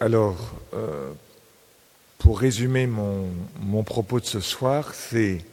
[0.00, 1.12] Alors, euh,
[2.18, 3.28] pour résumer mon,
[3.60, 5.44] mon propos de ce soir, c'est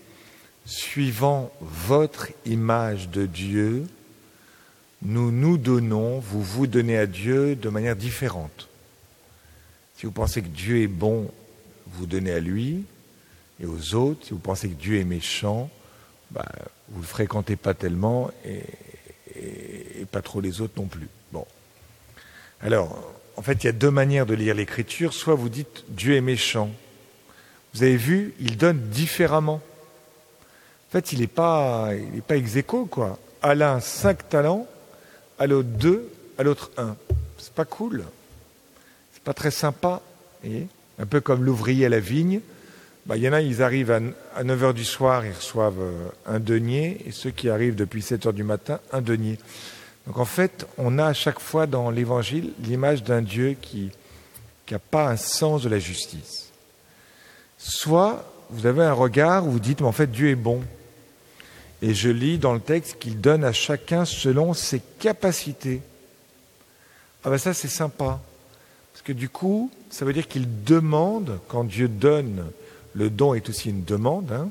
[0.65, 3.85] suivant votre image de Dieu,
[5.03, 8.67] nous nous donnons, vous vous donnez à Dieu de manière différente.
[9.95, 11.29] Si vous pensez que Dieu est bon,
[11.87, 12.83] vous donnez à lui
[13.59, 14.25] et aux autres.
[14.25, 15.69] Si vous pensez que Dieu est méchant,
[16.31, 16.45] bah,
[16.89, 18.63] vous ne le fréquentez pas tellement et,
[19.35, 21.07] et, pas trop les autres non plus.
[21.31, 21.45] Bon.
[22.61, 25.13] Alors, en fait, il y a deux manières de lire l'écriture.
[25.13, 26.69] Soit vous dites Dieu est méchant.
[27.73, 29.61] Vous avez vu, il donne différemment.
[30.89, 32.57] En fait, il n'est pas, il pas ex
[32.89, 33.17] quoi.
[33.41, 34.67] À l'un, cinq talents,
[35.39, 36.95] à l'autre, deux, à l'autre, un.
[37.37, 38.03] C'est pas cool.
[39.13, 40.01] C'est pas très sympa.
[40.99, 42.41] Un peu comme l'ouvrier à la vigne.
[43.05, 43.91] Bah, il y en a, ils arrivent
[44.35, 48.03] à 9 h du soir, ils reçoivent euh, un denier, et ceux qui arrivent depuis
[48.03, 49.39] 7 h du matin, un denier.
[50.07, 53.91] Donc en fait, on a à chaque fois dans l'Évangile l'image d'un Dieu qui
[54.69, 56.49] n'a pas un sens de la justice.
[57.57, 60.61] Soit vous avez un regard où vous dites, mais en fait, Dieu est bon.
[61.81, 65.81] Et je lis dans le texte qu'il donne à chacun selon ses capacités.
[67.23, 68.19] Ah ben ça, c'est sympa.
[68.91, 72.51] Parce que du coup, ça veut dire qu'il demande, quand Dieu donne,
[72.93, 74.49] le don est aussi une demande, hein.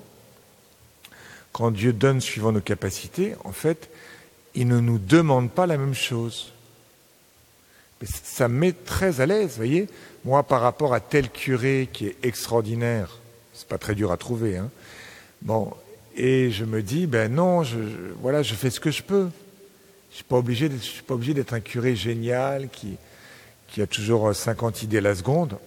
[1.52, 3.90] quand Dieu donne suivant nos capacités, en fait,
[4.54, 6.52] il ne nous demande pas la même chose.
[8.04, 9.88] Ça me met très à l'aise, voyez.
[10.24, 13.18] Moi, par rapport à tel curé qui est extraordinaire,
[13.52, 14.70] c'est pas très dur à trouver, hein.
[15.42, 15.72] Bon,
[16.16, 17.78] et je me dis, ben non, je,
[18.20, 19.28] voilà, je fais ce que je peux.
[20.10, 22.98] Je suis pas obligé, je suis pas obligé d'être un curé génial qui,
[23.80, 25.58] a toujours 50 idées la seconde.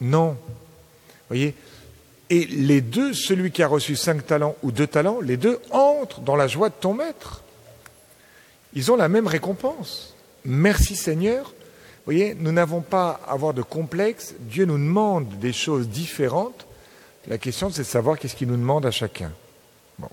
[0.00, 0.36] Non.
[1.28, 1.54] Voyez
[2.30, 6.20] Et les deux, celui qui a reçu cinq talents ou deux talents, les deux entrent
[6.20, 7.42] dans la joie de ton maître.
[8.76, 10.14] Ils ont la même récompense.
[10.44, 11.46] Merci Seigneur.
[11.46, 14.34] Vous voyez, nous n'avons pas à avoir de complexe.
[14.38, 16.66] Dieu nous demande des choses différentes.
[17.26, 19.32] La question, c'est de savoir qu'est-ce qu'il nous demande à chacun.
[19.98, 20.10] Bon.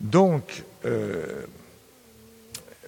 [0.00, 1.44] Donc, euh,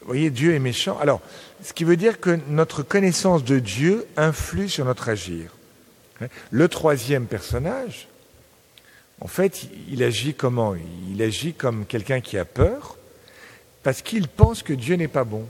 [0.00, 0.98] vous voyez, Dieu est méchant.
[0.98, 1.20] Alors,
[1.62, 5.54] ce qui veut dire que notre connaissance de Dieu influe sur notre agir.
[6.50, 8.08] Le troisième personnage,
[9.20, 10.74] en fait, il agit comment?
[11.08, 12.98] Il agit comme quelqu'un qui a peur
[13.84, 15.46] parce qu'il pense que Dieu n'est pas bon.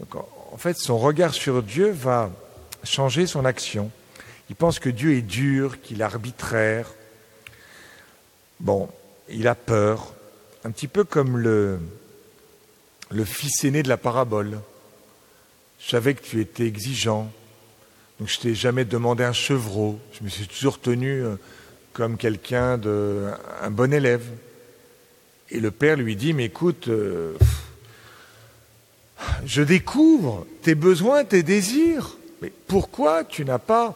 [0.00, 2.30] Donc, en fait, son regard sur Dieu va
[2.82, 3.90] changer son action.
[4.48, 6.90] Il pense que Dieu est dur, qu'il est arbitraire.
[8.60, 8.88] Bon,
[9.28, 10.14] il a peur,
[10.64, 11.78] un petit peu comme le,
[13.24, 14.58] fils aîné de la parabole.
[15.80, 17.30] Je savais que tu étais exigeant,
[18.18, 19.98] donc je t'ai jamais demandé un chevreau.
[20.12, 21.36] Je me suis toujours tenu euh,
[21.92, 23.28] comme quelqu'un de
[23.60, 24.24] un bon élève.
[25.52, 27.34] Et le père lui dit Mais écoute, euh,
[29.44, 32.16] je découvre tes besoins, tes désirs.
[32.40, 33.94] Mais pourquoi tu n'as pas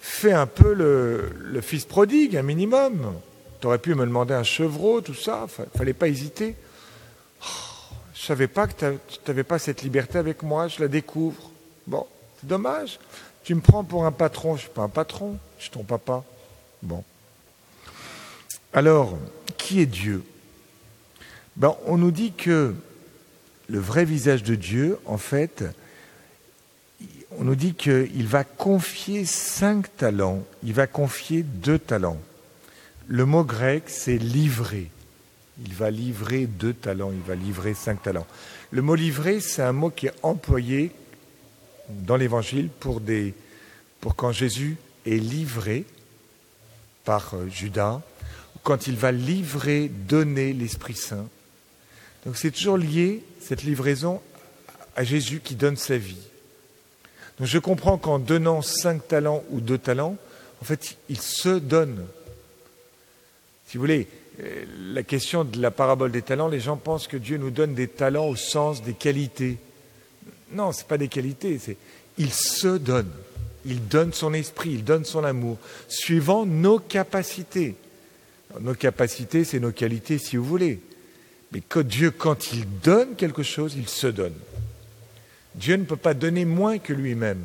[0.00, 3.14] fait un peu le, fils prodigue, un minimum?
[3.60, 6.56] Tu aurais pu me demander un chevreau, tout ça, fallait pas hésiter.
[8.14, 11.50] Je savais pas que tu n'avais pas cette liberté avec moi, je la découvre.
[11.86, 12.06] Bon,
[12.40, 12.98] c'est dommage.
[13.44, 15.84] Tu me prends pour un patron, je ne suis pas un patron, je suis ton
[15.84, 16.24] papa.
[16.82, 17.04] Bon.
[18.72, 19.16] Alors,
[19.56, 20.24] qui est Dieu?
[21.58, 22.74] Ben, On nous dit que
[23.68, 25.64] le vrai visage de Dieu, en fait,
[27.38, 32.18] on nous dit qu'il va confier cinq talents, il va confier deux talents.
[33.06, 34.90] Le mot grec, c'est livrer.
[35.64, 38.26] Il va livrer deux talents, il va livrer cinq talents.
[38.70, 40.92] Le mot livrer, c'est un mot qui est employé
[41.88, 43.00] dans l'Évangile pour,
[44.16, 44.76] quand Jésus
[45.06, 45.84] est livré
[47.04, 48.02] par euh, Judas,
[48.62, 51.26] quand il va livrer, donner l'Esprit Saint.
[52.26, 54.20] Donc c'est toujours lié, cette livraison,
[54.96, 56.28] à Jésus qui donne sa vie.
[57.38, 60.16] Donc je comprends qu'en donnant cinq talents ou deux talents,
[60.60, 62.04] en fait, il se donne.
[63.66, 64.08] Si vous voulez,
[64.40, 67.74] euh, la question de la parabole des talents, les gens pensent que Dieu nous donne
[67.74, 69.58] des talents au sens des qualités.
[70.52, 71.76] Non, ce n'est pas des qualités, c'est
[72.18, 73.10] il se donne.
[73.64, 77.76] Il donne son esprit, il donne son amour, suivant nos capacités.
[78.60, 80.80] nos capacités, c'est nos qualités, si vous voulez.
[81.52, 84.34] Mais que Dieu, quand il donne quelque chose, il se donne.
[85.54, 87.42] Dieu ne peut pas donner moins que lui-même.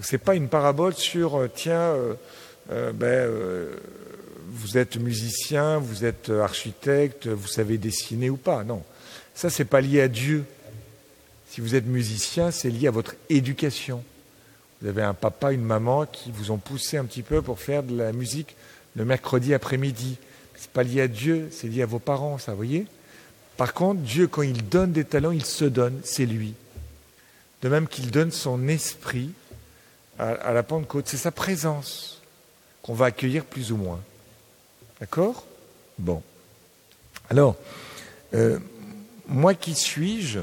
[0.00, 1.94] Ce n'est pas une parabole sur, euh, tiens,
[2.70, 3.28] euh, ben,
[4.48, 8.64] vous êtes musicien, vous êtes architecte, vous savez dessiner ou pas.
[8.64, 8.82] Non,
[9.34, 10.44] ça c'est pas lié à Dieu.
[11.50, 14.04] Si vous êtes musicien, c'est lié à votre éducation.
[14.80, 17.82] Vous avez un papa, une maman qui vous ont poussé un petit peu pour faire
[17.82, 18.56] de la musique
[18.96, 20.16] le mercredi après-midi.
[20.60, 22.86] C'est pas lié à Dieu, c'est lié à vos parents, ça, vous voyez
[23.56, 26.52] Par contre, Dieu, quand il donne des talents, il se donne, c'est lui.
[27.62, 29.30] de même qu'il donne son esprit
[30.18, 31.08] à, la Pentecôte.
[31.08, 32.20] C'est sa présence
[32.82, 34.00] qu'on va accueillir plus ou moins.
[35.00, 35.46] D'accord?
[35.98, 36.22] Bon.
[37.30, 37.56] Alors,
[38.34, 38.58] euh,
[39.28, 40.40] moi qui suis-je?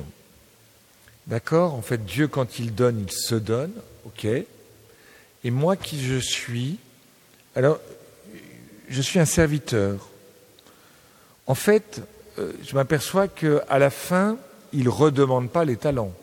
[1.28, 3.74] D'accord En fait, Dieu, quand il donne, il se donne.
[4.06, 6.80] OK Et moi qui je suis?
[7.56, 7.80] Alors,
[8.88, 10.08] je suis un serviteur.
[11.46, 12.02] En fait,
[12.40, 14.38] euh, je m'aperçois qu'à la fin,
[14.74, 16.14] il ne redemande pas les talents.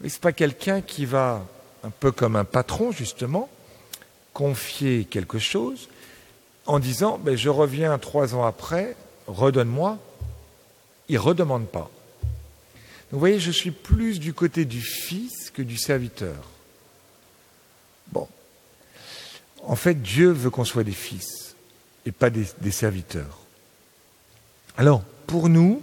[0.00, 1.44] Ce n'est pas quelqu'un qui va,
[1.84, 3.48] un peu comme un patron justement,
[4.32, 5.88] confier quelque chose
[6.66, 8.96] en disant ben, Je reviens trois ans après,
[9.26, 9.98] redonne-moi.
[11.08, 11.90] Il ne redemande pas.
[13.12, 16.34] Vous voyez, je suis plus du côté du fils que du serviteur.
[18.08, 18.28] Bon.
[19.66, 21.56] En fait, Dieu veut qu'on soit des fils
[22.06, 23.40] et pas des, serviteurs.
[24.76, 25.82] Alors, pour nous,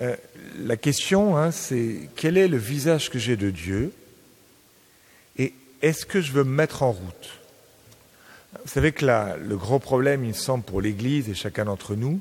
[0.00, 0.16] euh,
[0.58, 3.92] la question, hein, c'est quel est le visage que j'ai de Dieu
[5.36, 5.52] et
[5.82, 7.38] est-ce que je veux me mettre en route?
[8.64, 12.20] Vous savez que le gros problème, il me semble, pour l'Église et chacun d'entre nous,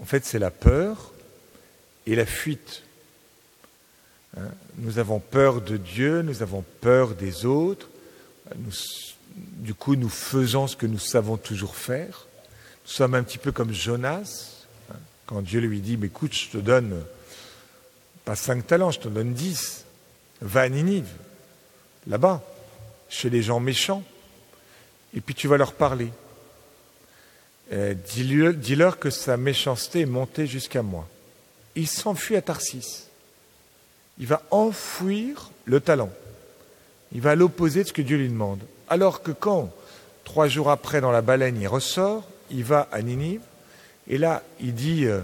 [0.00, 1.12] en fait, c'est la peur
[2.06, 2.84] et la fuite.
[4.38, 4.48] Hein,
[4.78, 7.90] nous avons peur de Dieu, nous avons peur des autres,
[9.34, 12.26] du coup, nous faisons ce que nous savons toujours faire.
[12.84, 14.96] Nous sommes un petit peu comme Jonas, hein,
[15.26, 17.02] quand Dieu lui dit, mais écoute, je te donne
[18.24, 19.84] pas cinq talents, je te donne dix.
[20.40, 21.08] Va à Ninive,
[22.06, 22.42] là-bas,
[23.08, 24.02] chez les gens méchants,
[25.14, 26.10] et puis tu vas leur parler.
[27.70, 31.08] Dis-leur que sa méchanceté est montée jusqu'à moi.
[31.74, 33.06] Il s'enfuit à Tarsis.
[34.18, 36.10] Il va enfouir le talent.
[37.14, 38.60] Il va à l'opposé de ce que Dieu lui demande.
[38.88, 39.72] Alors que quand,
[40.24, 43.40] trois jours après, dans la baleine, il ressort, il va à Ninive,
[44.08, 45.20] et là, il dit euh,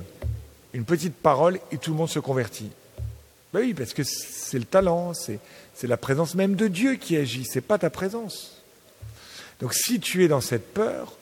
[0.72, 2.70] une petite parole et tout le monde se convertit.
[3.52, 5.40] Ben oui, parce que c'est le talent, c'est,
[5.82, 8.62] la présence même de Dieu qui agit, c'est pas ta présence.
[9.60, 11.14] Donc si tu es dans cette peur,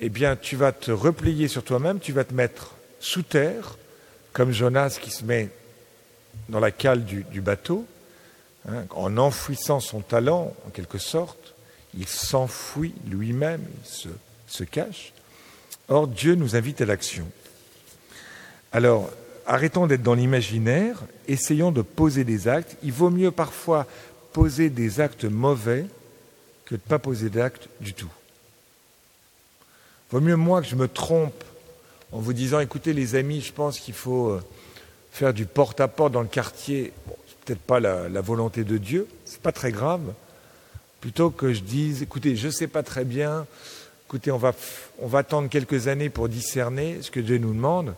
[0.00, 3.78] eh bien tu vas te replier sur toi-même, tu vas te mettre sous terre,
[4.32, 5.48] comme Jonas qui se met
[6.48, 7.86] dans la cale du, bateau,
[8.68, 11.54] hein, en enfouissant son talent, en quelque sorte,
[11.96, 14.10] il s'enfouit lui-même, il
[14.46, 15.12] se cache.
[15.88, 17.26] Or, Dieu nous invite à l'action.
[18.72, 19.10] Alors,
[19.46, 22.76] arrêtons d'être dans l'imaginaire, essayons de poser des actes.
[22.82, 23.86] Il vaut mieux parfois
[24.32, 25.86] poser des actes mauvais
[26.64, 28.10] que de ne pas poser d'actes du tout.
[30.10, 31.44] Vaut mieux moi que je me trompe
[32.12, 34.42] en vous disant, écoutez les amis, je pense qu'il faut euh,
[35.12, 36.92] faire du porte-à-porte dans le quartier.
[37.44, 40.12] Peut-être pas la, volonté de Dieu, c'est pas très grave.
[41.00, 43.46] Plutôt que je dise, écoutez, je ne sais pas très bien,
[44.06, 44.54] écoutez, on va,
[45.00, 47.94] on va attendre quelques années pour discerner ce que Dieu nous demande.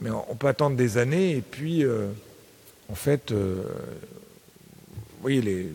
[0.00, 2.08] Mais on peut attendre des années et puis, euh,
[2.90, 3.62] en fait, euh,
[4.90, 5.72] vous voyez, les,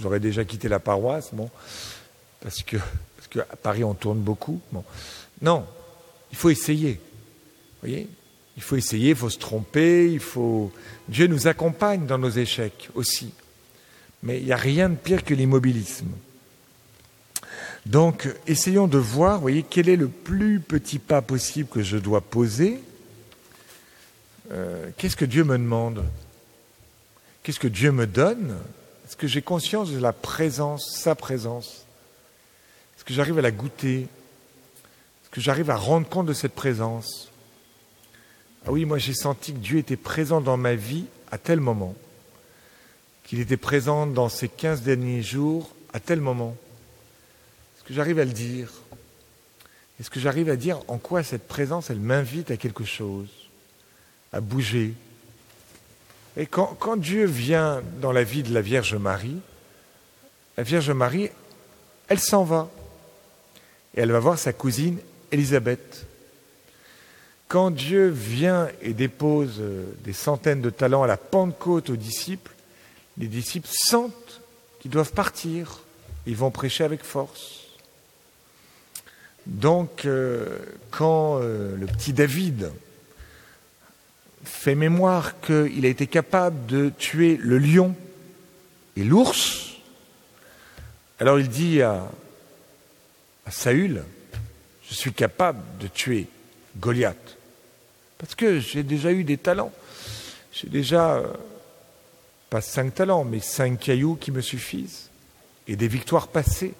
[0.00, 1.50] j'aurais déjà quitté la paroisse, bon,
[2.40, 2.78] parce que,
[3.16, 4.60] parce qu'à Paris on tourne beaucoup.
[4.72, 4.84] Bon.
[5.40, 5.64] Non,
[6.30, 6.94] il faut essayer.
[6.94, 8.08] Vous voyez
[8.56, 10.70] Il faut essayer, il faut se tromper, il faut.
[11.08, 13.32] Dieu nous accompagne dans nos échecs aussi.
[14.22, 16.08] Mais il n'y a rien de pire que l'immobilisme.
[17.86, 22.20] Donc, essayons de voir, voyez, quel est le plus petit pas possible que je dois
[22.20, 22.80] poser
[24.52, 26.04] euh, qu'est-ce que Dieu me demande?
[27.42, 28.58] Qu'est-ce que Dieu me donne?
[29.06, 31.86] Est-ce que j'ai conscience de la présence, sa présence?
[32.96, 34.02] Est-ce que j'arrive à la goûter?
[34.02, 37.31] Est-ce que j'arrive à rendre compte de cette présence?
[38.66, 41.94] Oui, moi j'ai senti que Dieu était présent dans ma vie à tel moment,
[43.24, 46.56] qu'il était présent dans ces 15 derniers jours à tel moment.
[47.76, 48.70] Est-ce que j'arrive à le dire?
[50.00, 53.28] Est-ce que j'arrive à dire en quoi cette présence, elle m'invite à quelque chose
[54.32, 54.94] à bouger?
[56.36, 59.36] Et quand, Dieu vient dans la vie de la Vierge Marie,
[60.56, 61.28] la Vierge Marie,
[62.08, 62.70] elle s'en va.
[63.94, 64.98] Et elle va voir sa cousine
[65.30, 66.06] Élisabeth.
[67.52, 72.50] Quand Dieu vient et dépose euh, des centaines de talents à la Pentecôte aux disciples,
[73.18, 74.40] les disciples sentent
[74.80, 75.80] qu'ils doivent partir.
[76.24, 77.64] Ils vont prêcher avec force.
[79.44, 82.72] Donc, euh, quand euh, le petit David,
[84.44, 87.94] fait mémoire qu'il a été capable de tuer le lion
[88.96, 89.72] et l'ours,
[91.20, 92.10] alors il dit à,
[93.50, 94.04] Saül,
[94.88, 96.28] je suis capable de tuer
[96.78, 97.36] Goliath,
[98.22, 99.72] parce que j'ai déjà eu des talents.
[100.52, 101.26] J'ai déjà, euh,
[102.50, 105.10] pas cinq talents, mais cinq cailloux qui me suffisent,
[105.66, 106.72] et des victoires passées.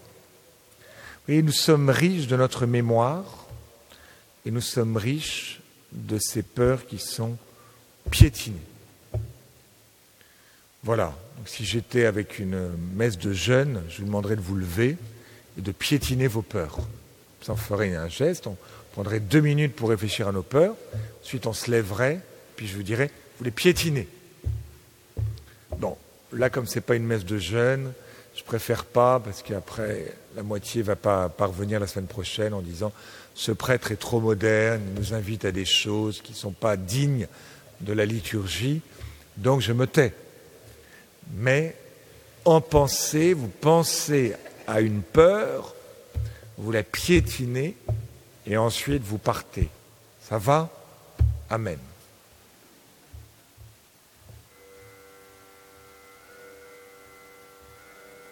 [0.77, 3.49] Vous voyez, nous sommes riches de notre mémoire,
[4.47, 7.37] et nous sommes riches de ces peurs qui sont
[8.09, 8.63] piétiner.
[10.85, 11.13] Voilà.
[11.45, 14.97] Si j'étais avec une messe de jeûne, je vous demanderais de vous lever
[15.59, 16.79] et de piétiner vos peurs.
[17.49, 18.47] En ferait un geste.
[18.47, 18.57] On
[18.93, 20.75] prendrait deux minutes pour réfléchir à nos peurs.
[21.23, 22.21] Ensuite, on se lèverait.
[22.57, 24.09] Puis je vous dirais, vous les piétinez.
[25.79, 25.97] Bon,
[26.33, 27.93] là, comme c'est pas une messe de jeûne,
[28.37, 32.93] je préfère pas parce qu'après la moitié va pas parvenir la semaine prochaine en disant
[33.35, 36.77] ce prêtre est trop moderne, il nous invite à des choses qui ne sont pas
[36.77, 37.27] dignes
[37.81, 38.81] de la liturgie,
[39.37, 40.15] donc je me tais.
[41.35, 41.75] Mais
[42.45, 44.35] en pensée, vous pensez
[44.67, 45.75] à une peur,
[46.59, 47.77] vous la piétinez
[48.47, 49.69] et ensuite vous partez.
[50.29, 50.69] Ça va?
[51.51, 51.79] Amen.